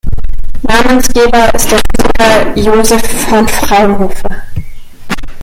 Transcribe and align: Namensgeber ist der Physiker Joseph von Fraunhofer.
Namensgeber 0.63 1.53
ist 1.53 1.69
der 1.71 1.77
Physiker 1.95 2.57
Joseph 2.57 3.07
von 3.29 3.47
Fraunhofer. 3.47 4.41